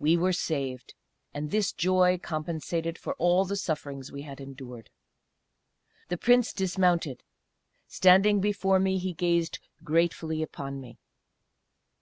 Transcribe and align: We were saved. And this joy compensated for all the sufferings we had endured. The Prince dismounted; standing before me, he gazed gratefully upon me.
We 0.00 0.16
were 0.16 0.32
saved. 0.32 0.94
And 1.32 1.52
this 1.52 1.70
joy 1.72 2.18
compensated 2.20 2.98
for 2.98 3.14
all 3.14 3.44
the 3.44 3.54
sufferings 3.54 4.10
we 4.10 4.22
had 4.22 4.40
endured. 4.40 4.90
The 6.08 6.16
Prince 6.18 6.52
dismounted; 6.52 7.22
standing 7.86 8.40
before 8.40 8.80
me, 8.80 8.98
he 8.98 9.12
gazed 9.12 9.60
gratefully 9.84 10.42
upon 10.42 10.80
me. 10.80 10.98